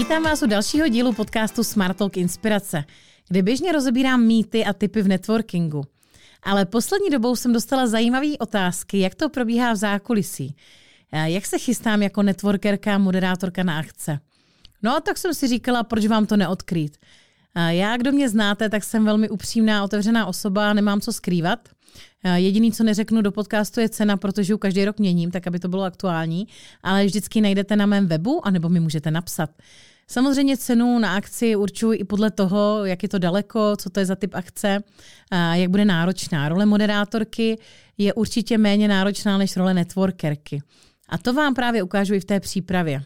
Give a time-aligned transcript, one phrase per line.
[0.00, 2.84] Vítám vás u dalšího dílu podcastu Smart Talk Inspirace,
[3.28, 5.82] kde běžně rozebírám mýty a typy v networkingu.
[6.42, 10.56] Ale poslední dobou jsem dostala zajímavé otázky, jak to probíhá v zákulisí.
[11.12, 14.18] Jak se chystám jako networkerka a moderátorka na akce.
[14.82, 16.96] No a tak jsem si říkala, proč vám to neodkrýt.
[17.68, 21.68] Já, kdo mě znáte, tak jsem velmi upřímná, otevřená osoba, nemám co skrývat.
[22.34, 25.68] Jediný, co neřeknu do podcastu, je cena, protože ju každý rok měním, tak aby to
[25.68, 26.48] bylo aktuální,
[26.82, 29.50] ale vždycky najdete na mém webu, anebo mi můžete napsat.
[30.12, 34.06] Samozřejmě cenu na akci určuji i podle toho, jak je to daleko, co to je
[34.06, 34.82] za typ akce,
[35.52, 36.48] jak bude náročná.
[36.48, 37.58] Role moderátorky
[37.98, 40.62] je určitě méně náročná než role networkerky.
[41.08, 43.02] A to vám právě ukážu i v té přípravě.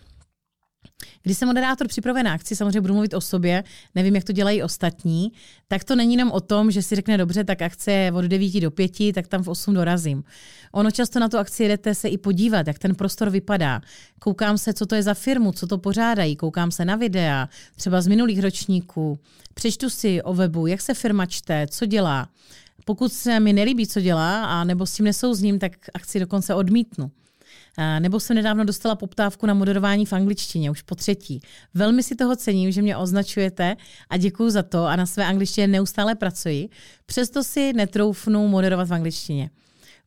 [1.22, 4.62] Když se moderátor připravuje na akci, samozřejmě budu mluvit o sobě, nevím, jak to dělají
[4.62, 5.32] ostatní,
[5.68, 8.60] tak to není jenom o tom, že si řekne dobře, tak akce je od 9
[8.60, 10.24] do 5, tak tam v 8 dorazím.
[10.72, 13.80] Ono často na tu akci jedete se i podívat, jak ten prostor vypadá.
[14.18, 18.00] Koukám se, co to je za firmu, co to pořádají, koukám se na videa, třeba
[18.00, 19.18] z minulých ročníků,
[19.54, 22.28] přečtu si o webu, jak se firma čte, co dělá.
[22.84, 27.10] Pokud se mi nelíbí, co dělá, a nebo s tím nesouzním, tak akci dokonce odmítnu.
[27.98, 31.40] Nebo jsem nedávno dostala poptávku na moderování v angličtině, už po třetí.
[31.74, 33.76] Velmi si toho cením, že mě označujete
[34.10, 36.68] a děkuji za to a na své angličtině neustále pracuji.
[37.06, 39.50] Přesto si netroufnu moderovat v angličtině.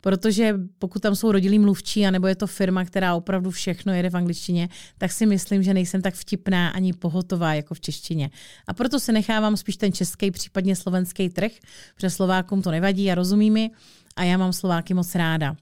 [0.01, 4.15] Protože pokud tam jsou rodilí mluvčí, anebo je to firma, která opravdu všechno jede v
[4.15, 8.29] angličtině, tak si myslím, že nejsem tak vtipná ani pohotová jako v češtině.
[8.67, 11.51] A proto se nechávám spíš ten český, případně slovenský trh,
[11.95, 13.71] protože Slovákům to nevadí a rozumí mi
[14.15, 15.55] a já mám Slováky moc ráda.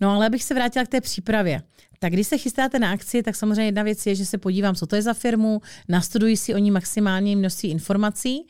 [0.00, 1.62] No ale abych se vrátila k té přípravě.
[1.98, 4.86] Tak když se chystáte na akci, tak samozřejmě jedna věc je, že se podívám, co
[4.86, 8.46] to je za firmu, nastuduji si o ní maximálně množství informací,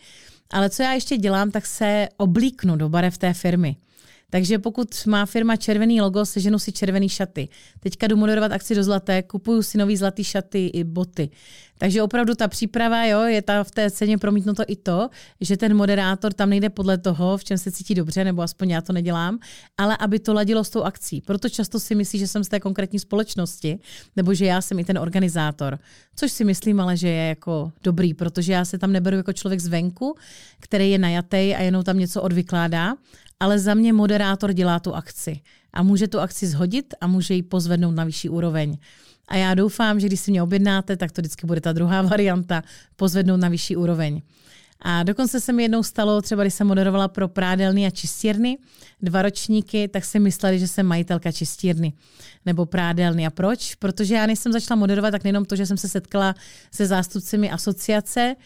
[0.51, 3.77] ale co já ještě dělám, tak se oblíknu do barev té firmy.
[4.31, 7.49] Takže pokud má firma červený logo, seženu si červený šaty.
[7.81, 11.31] Teďka jdu moderovat akci do zlaté, kupuju si nový zlatý šaty i boty.
[11.79, 15.09] Takže opravdu ta příprava, jo, je ta v té ceně promítnuto i to,
[15.41, 18.81] že ten moderátor tam nejde podle toho, v čem se cítí dobře, nebo aspoň já
[18.81, 19.39] to nedělám,
[19.79, 21.21] ale aby to ladilo s tou akcí.
[21.21, 23.79] Proto často si myslí, že jsem z té konkrétní společnosti,
[24.17, 25.79] nebo že já jsem i ten organizátor.
[26.17, 29.61] Což si myslím ale, že je jako dobrý, protože já se tam neberu jako člověk
[29.61, 30.15] zvenku,
[30.61, 32.95] který je najatý a jenom tam něco odvykládá,
[33.41, 35.41] ale za mě moderátor dělá tu akci
[35.73, 38.79] a může tu akci zhodit a může ji pozvednout na vyšší úroveň.
[39.29, 42.63] A já doufám, že když si mě objednáte, tak to vždycky bude ta druhá varianta,
[42.97, 44.23] pozvednout na vyšší úroveň.
[44.81, 48.59] A dokonce se mi jednou stalo, třeba když jsem moderovala pro prádelny a čistírny,
[49.03, 51.93] dva ročníky, tak si mysleli, že jsem majitelka čistírny
[52.47, 53.27] nebo prádelny.
[53.27, 53.75] A proč?
[53.75, 56.35] Protože já než jsem začala moderovat, tak nejenom to, že jsem se setkala
[56.71, 58.37] se zástupcemi asociace,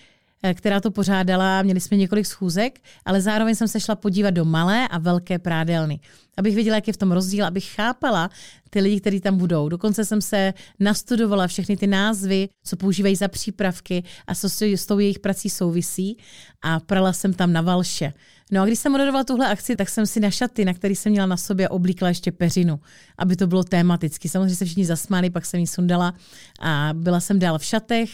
[0.54, 4.88] která to pořádala, měli jsme několik schůzek, ale zároveň jsem se šla podívat do malé
[4.88, 6.00] a velké prádelny.
[6.36, 8.30] Abych věděla, jak je v tom rozdíl, abych chápala
[8.70, 9.68] ty lidi, kteří tam budou.
[9.68, 14.98] Dokonce jsem se nastudovala všechny ty názvy, co používají za přípravky a co s tou
[14.98, 16.16] jejich prací souvisí
[16.62, 18.12] a prala jsem tam na valše.
[18.50, 21.12] No a když jsem moderovala tuhle akci, tak jsem si na šaty, na který jsem
[21.12, 22.80] měla na sobě, oblíkla ještě peřinu,
[23.18, 24.28] aby to bylo tematicky.
[24.28, 26.14] Samozřejmě se všichni zasmáli, pak jsem ji sundala
[26.60, 28.10] a byla jsem dál v šatech.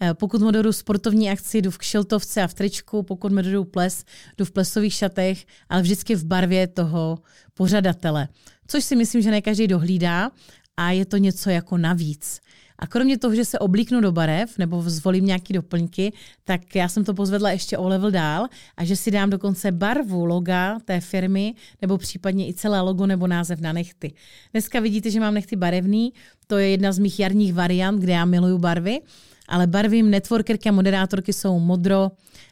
[0.00, 4.04] Eh, pokud moderuju sportovní akci, jdu v kšiltovce a v tričku, pokud moderuju ples,
[4.38, 7.18] jdu v plesových šatech, ale vždycky v barvě toho
[7.54, 8.28] pořadatele.
[8.66, 10.30] Což si myslím, že ne každý dohlídá
[10.76, 12.40] a je to něco jako navíc.
[12.78, 16.12] A kromě toho, že se oblíknu do barev nebo zvolím nějaký doplňky,
[16.44, 20.24] tak já jsem to pozvedla ještě o level dál a že si dám dokonce barvu
[20.24, 24.12] loga té firmy nebo případně i celé logo nebo název na nechty.
[24.52, 26.12] Dneska vidíte, že mám nechty barevný,
[26.46, 29.00] to je jedna z mých jarních variant, kde já miluju barvy
[29.48, 32.10] ale barvy networkerky a moderátorky jsou modro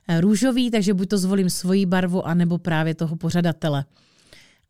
[0.09, 3.85] eh, růžový, takže buď to zvolím svoji barvu, anebo právě toho pořadatele.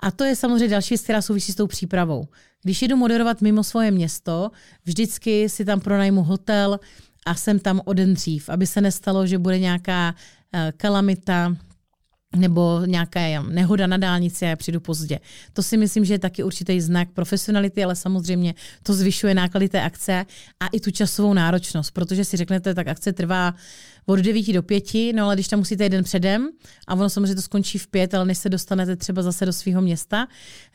[0.00, 2.28] A to je samozřejmě další věc, která souvisí s tou přípravou.
[2.62, 4.50] Když jedu moderovat mimo svoje město,
[4.84, 6.81] vždycky si tam pronajmu hotel
[7.27, 10.15] a jsem tam o den dřív, aby se nestalo, že bude nějaká
[10.53, 11.56] eh, kalamita,
[12.34, 15.21] nebo nějaká nehoda na dálnici a já přijdu pozdě.
[15.53, 19.83] To si myslím, že je taky určitý znak profesionality, ale samozřejmě to zvyšuje náklady té
[19.83, 20.27] akce
[20.60, 23.54] a i tu časovou náročnost, protože si řeknete, tak akce trvá
[24.07, 24.84] od 9 do 5,
[25.15, 26.48] no ale když tam musíte jeden předem
[26.89, 29.83] a ono samozřejmě to skončí v 5, ale než se dostanete třeba zase do svého
[29.83, 30.27] města,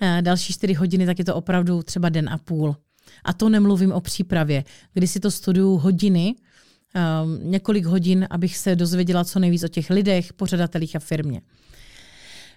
[0.01, 2.75] eh, další 4 hodiny, tak je to opravdu třeba den a půl.
[3.23, 4.63] A to nemluvím o přípravě,
[4.93, 6.35] kdy si to studuju hodiny,
[6.95, 11.41] um, několik hodin, abych se dozvěděla co nejvíc o těch lidech, pořadatelích a firmě.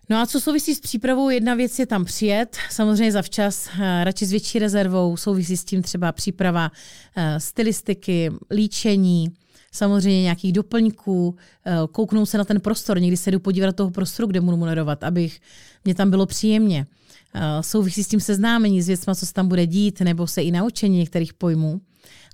[0.08, 4.26] No a co souvisí s přípravou, jedna věc je tam přijet, samozřejmě zavčas, eh, radši
[4.26, 6.72] s větší rezervou, souvisí s tím třeba příprava
[7.16, 9.32] eh, stylistiky, líčení,
[9.72, 11.36] samozřejmě nějakých doplňků,
[11.66, 14.56] eh, kouknout se na ten prostor, někdy se jdu podívat do toho prostoru, kde budu
[14.56, 15.40] moderovat, abych
[15.84, 16.86] mě tam bylo příjemně.
[17.60, 20.98] Souvisí s tím seznámení s věcma, co se tam bude dít, nebo se i naučení
[20.98, 21.80] některých pojmů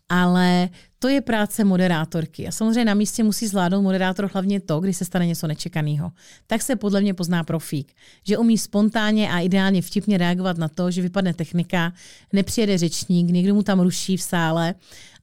[0.09, 0.69] ale
[0.99, 2.49] to je práce moderátorky.
[2.49, 6.13] A samozřejmě na místě musí zvládnout moderátor hlavně to, když se stane něco nečekaného.
[6.47, 7.93] Tak se podle mě pozná profík,
[8.25, 11.93] že umí spontánně a ideálně vtipně reagovat na to, že vypadne technika,
[12.33, 14.75] nepřijede řečník, někdo mu tam ruší v sále,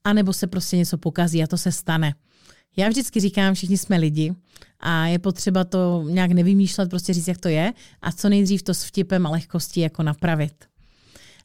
[0.04, 2.14] anebo se prostě něco pokazí a to se stane.
[2.78, 4.34] Já vždycky říkám, všichni jsme lidi
[4.80, 8.74] a je potřeba to nějak nevymýšlet, prostě říct, jak to je a co nejdřív to
[8.74, 10.75] s vtipem a lehkostí jako napravit.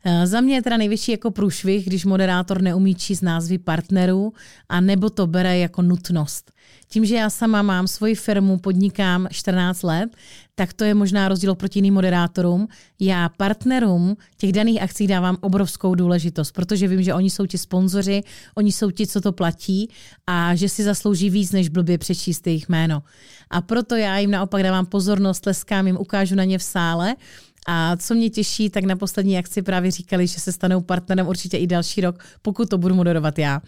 [0.04, 4.32] Eh, za mě je teda největší jako průšvih, když moderátor neumí číst názvy partnerů
[4.68, 6.52] a nebo to bere jako nutnost.
[6.88, 10.16] Tím, že já sama mám svoji firmu, podnikám 14 let,
[10.54, 12.68] tak to je možná rozdíl proti jiným moderátorům.
[13.00, 18.22] Já partnerům těch daných akcí dávám obrovskou důležitost, protože vím, že oni jsou ti sponzoři,
[18.54, 19.90] oni jsou ti, co to platí
[20.26, 23.02] a že si zaslouží víc, než blbě přečíst jejich jméno.
[23.50, 27.16] A proto já jim naopak dávám pozornost, tleskám jim, ukážu na ně v sále
[27.66, 31.56] a co mě těší, tak na poslední akci právě říkali, že se stanou partnerem určitě
[31.56, 33.62] i další rok, pokud to budu moderovat já.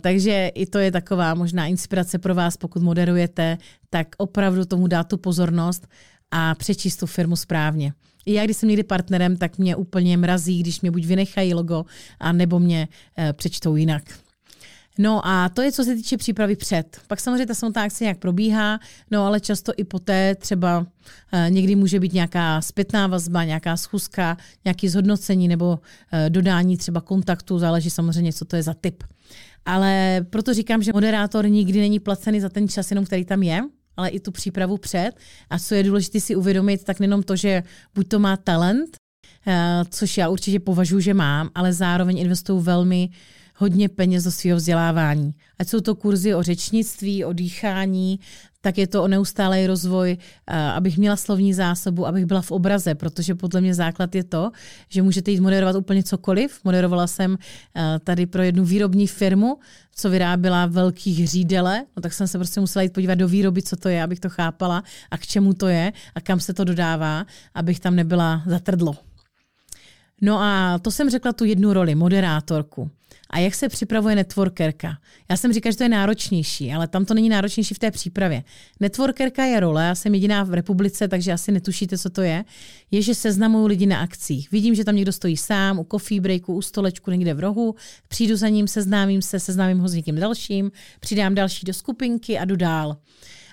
[0.00, 3.58] Takže i to je taková možná inspirace pro vás, pokud moderujete,
[3.90, 5.86] tak opravdu tomu dát tu pozornost
[6.30, 7.92] a přečíst tu firmu správně.
[8.26, 11.84] I já, když jsem někdy partnerem, tak mě úplně mrazí, když mě buď vynechají logo,
[12.20, 12.88] a nebo mě
[13.18, 14.02] e, přečtou jinak.
[14.98, 17.00] No a to je, co se týče přípravy před.
[17.06, 18.80] Pak samozřejmě ta samotná akce nějak probíhá,
[19.10, 20.86] no ale často i poté třeba
[21.32, 25.78] e, někdy může být nějaká zpětná vazba, nějaká schůzka, nějaké zhodnocení nebo
[26.12, 29.04] e, dodání třeba kontaktu, záleží samozřejmě, co to je za typ.
[29.64, 33.62] Ale proto říkám, že moderátor nikdy není placený za ten čas, jenom který tam je,
[33.96, 35.10] ale i tu přípravu před.
[35.50, 37.62] A co je důležité si uvědomit, tak nejenom to, že
[37.94, 38.96] buď to má talent,
[39.46, 43.10] e, což já určitě považuji, že mám, ale zároveň investuju velmi
[43.54, 45.34] hodně peněz do svého vzdělávání.
[45.58, 48.20] Ať jsou to kurzy o řečnictví, o dýchání,
[48.62, 52.94] tak je to o neustálý rozvoj, eh, abych měla slovní zásobu, abych byla v obraze,
[52.94, 54.50] protože podle mě základ je to,
[54.88, 56.60] že můžete jít moderovat úplně cokoliv.
[56.64, 57.38] Moderovala jsem
[57.76, 59.58] eh, tady pro jednu výrobní firmu,
[59.94, 63.76] co vyráběla velkých řídele, no tak jsem se prostě musela jít podívat do výroby, co
[63.76, 67.26] to je, abych to chápala a k čemu to je a kam se to dodává,
[67.54, 68.96] abych tam nebyla zatrdlo.
[70.20, 72.90] No a to jsem řekla tu jednu roli, moderátorku.
[73.30, 74.98] A jak se připravuje networkerka?
[75.30, 78.42] Já jsem říkala, že to je náročnější, ale tam to není náročnější v té přípravě.
[78.80, 82.44] Networkerka je role, já jsem jediná v republice, takže asi netušíte, co to je.
[82.90, 84.50] Je, že seznamuju lidi na akcích.
[84.50, 87.74] Vidím, že tam někdo stojí sám, u coffee breaku, u stolečku někde v rohu,
[88.08, 90.70] přijdu za ním, seznámím se, seznámím ho s někým dalším,
[91.00, 92.96] přidám další do skupinky a jdu dál.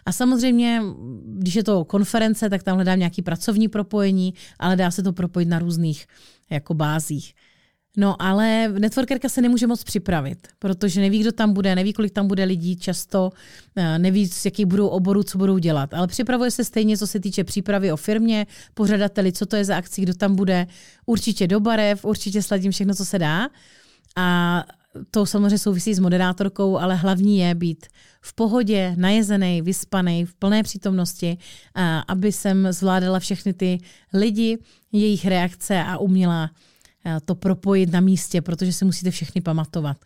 [0.05, 0.81] A samozřejmě,
[1.25, 5.49] když je to konference, tak tam hledám nějaký pracovní propojení, ale dá se to propojit
[5.49, 6.05] na různých
[6.49, 7.33] jako bázích.
[7.97, 12.27] No ale networkerka se nemůže moc připravit, protože neví, kdo tam bude, neví, kolik tam
[12.27, 13.31] bude lidí, často
[13.75, 15.93] eh, neví, z jakých budou oborů, co budou dělat.
[15.93, 19.77] Ale připravuje se stejně, co se týče přípravy o firmě, pořadateli, co to je za
[19.77, 20.67] akcí, kdo tam bude.
[21.05, 23.49] Určitě do barev, určitě sledím všechno, co se dá.
[24.15, 24.63] A
[25.11, 27.85] to samozřejmě souvisí s moderátorkou, ale hlavní je být
[28.21, 31.37] v pohodě, najezený, vyspaný, v plné přítomnosti,
[32.07, 33.77] aby jsem zvládala všechny ty
[34.13, 34.57] lidi,
[34.91, 36.49] jejich reakce a uměla
[37.25, 39.97] to propojit na místě, protože si musíte všechny pamatovat.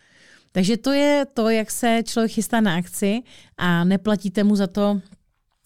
[0.52, 3.22] Takže to je to, jak se člověk chystá na akci
[3.58, 5.02] a neplatíte mu za to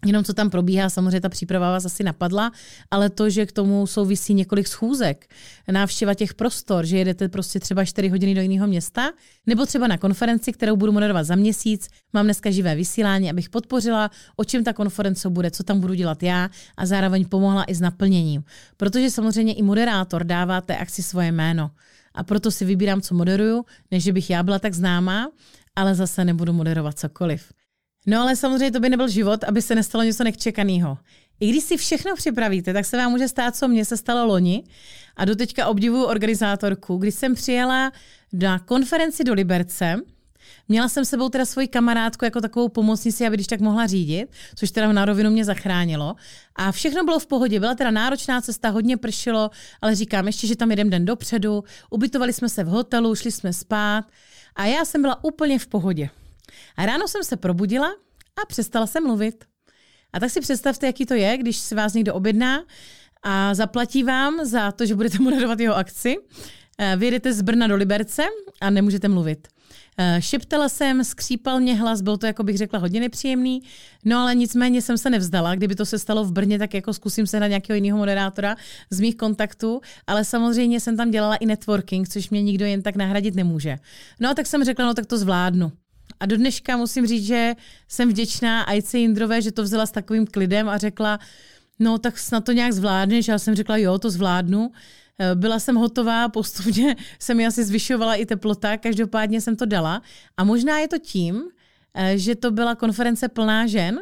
[0.06, 2.52] Jenom co tam probíhá, samozřejmě ta příprava vás asi napadla,
[2.92, 5.34] ale to, že k tomu souvisí několik schůzek,
[5.72, 9.12] návštěva těch prostor, že jedete prostě třeba 4 hodiny do jiného města,
[9.48, 14.12] nebo třeba na konferenci, kterou budu moderovat za měsíc, mám dneska živé vysílání, abych podpořila,
[14.36, 17.82] o čem ta konference bude, co tam budu dělat já a zároveň pomohla i s
[17.82, 18.44] naplněním.
[18.78, 21.72] Protože samozřejmě i moderátor dává té akci svoje jméno.
[22.14, 25.32] A proto si vybírám, co moderuju, než bych já byla tak známá,
[25.76, 27.57] ale zase nebudu moderovat cokoliv.
[28.08, 30.98] No ale samozřejmě to by nebyl život, aby se nestalo něco nečekaného.
[31.40, 34.64] I když si všechno připravíte, tak se vám může stát, co mně se stalo loni.
[35.18, 36.98] A do teďka obdivuju organizátorku.
[36.98, 37.92] Když jsem přijela
[38.34, 39.96] na konferenci do Liberce,
[40.70, 44.72] Měla jsem sebou teda svoji kamarádku jako takovou pomocnici, aby když tak mohla řídit, což
[44.72, 46.16] teda na rovinu mě zachránilo.
[46.56, 47.60] A všechno bylo v pohodě.
[47.60, 49.50] Byla teda náročná cesta, hodně pršilo,
[49.82, 51.64] ale říkám ještě, že tam jeden den dopředu.
[51.90, 54.06] Ubytovali jsme se v hotelu, šli jsme spát
[54.56, 56.10] a já jsem byla úplně v pohodě.
[56.78, 57.88] A ráno jsem se probudila
[58.44, 59.46] a přestala jsem mluvit.
[60.14, 62.64] A tak si představte, jaký to je, když si vás někdo objedná
[63.24, 66.16] a zaplatí vám za to, že budete moderovat jeho akci.
[66.80, 68.24] Eh, vyjedete z Brna do Liberce
[68.62, 69.48] a nemůžete mluvit.
[69.98, 73.62] Eh, šeptala jsem, skřípal mě hlas, bylo to, jako bych řekla, hodně nepříjemný,
[74.06, 75.56] no ale nicméně jsem se nevzdala.
[75.56, 78.56] Kdyby to se stalo v Brně, tak jako zkusím se na nějakého jiného moderátora
[78.90, 82.96] z mých kontaktů, ale samozřejmě jsem tam dělala i networking, což mě nikdo jen tak
[82.96, 83.78] nahradit nemůže.
[84.20, 85.72] No a tak jsem řekla, no tak to zvládnu.
[86.20, 87.54] A do dneška musím říct, že
[87.88, 91.20] jsem vděčná Ajce Jindrové, že to vzala s takovým klidem a řekla,
[91.80, 93.28] no tak snad to nějak zvládneš.
[93.28, 94.72] Já jsem řekla, jo, to zvládnu.
[95.20, 100.02] Eh, byla jsem hotová, postupně se mi asi zvyšovala i teplota, každopádně jsem to dala.
[100.38, 101.44] A možná je to tím,
[101.94, 104.00] eh, že to byla konference plná žen,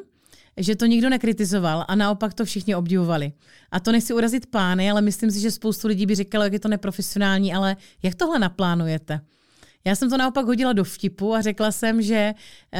[0.58, 3.32] že to nikdo nekritizoval a naopak to všichni obdivovali.
[3.72, 6.60] A to nechci urazit plány, ale myslím si, že spoustu lidí by říkalo, jak je
[6.60, 9.20] to neprofesionální, ale jak tohle naplánujete?
[9.88, 12.80] Já jsem to naopak hodila do vtipu a řekla jsem, že uh,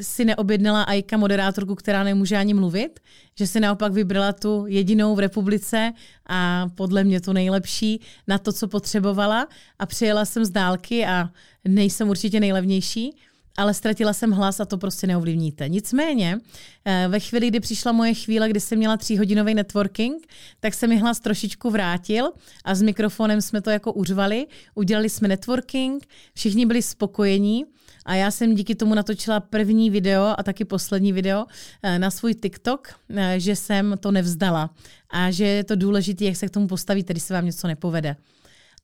[0.00, 3.00] si neobjednala Aika moderátorku, která nemůže ani mluvit,
[3.38, 5.92] že si naopak vybrala tu jedinou v republice
[6.26, 9.48] a podle mě tu nejlepší na to, co potřebovala.
[9.78, 11.30] A přijela jsem z dálky a
[11.64, 13.16] nejsem určitě nejlevnější,
[13.56, 15.68] ale ztratila jsem hlas a to prostě neovlivníte.
[15.68, 16.38] Nicméně,
[16.84, 20.26] eh, ve chvíli, kdy přišla moje chvíle, kdy jsem měla tříhodinový networking,
[20.60, 22.30] tak se mi hlas trošičku vrátil
[22.64, 27.64] a s mikrofonem jsme to jako uřvali, udělali jsme networking, všichni byli spokojení
[28.06, 31.44] a já jsem díky tomu natočila první video a taky poslední video
[31.82, 34.70] eh, na svůj TikTok, eh, že jsem to nevzdala
[35.10, 38.16] a že je to důležité, jak se k tomu postavíte, když se vám něco nepovede.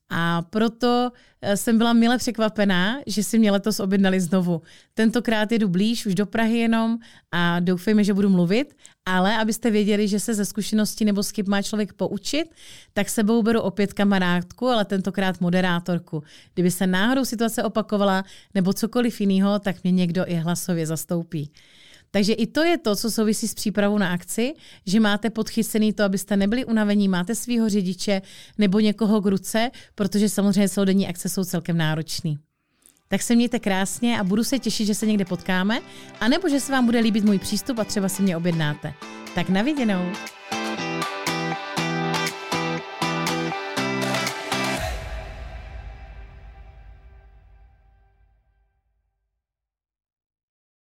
[0.09, 4.61] A proto eh, jsem byla mile překvapená, že si mě letos objednali znovu.
[4.93, 6.97] Tentokrát jedu blíž, už do Prahy jenom
[7.31, 11.61] a doufejme, že budu mluvit, ale abyste věděli, že se ze zkušenosti nebo skip má
[11.61, 12.55] člověk poučit,
[12.93, 16.23] tak sebou beru opět kamarádku, ale tentokrát moderátorku.
[16.53, 21.51] Kdyby se náhodou situace opakovala nebo cokoliv jiného, tak mě někdo i hlasově zastoupí.
[22.15, 24.53] Takže i to je to, co souvisí s přípravou na akci,
[24.85, 28.21] že máte podchycený to, abyste nebyli unavení, máte svého řidiče
[28.57, 32.37] nebo někoho k ruce, protože samozřejmě celodenní akce jsou celkem náročný.
[33.07, 35.81] Tak se mějte krásně a budu se těšit, že se někde potkáme,
[36.19, 38.93] anebo že se vám bude líbit můj přístup a třeba si mě objednáte.
[39.35, 40.11] Tak na viděnou.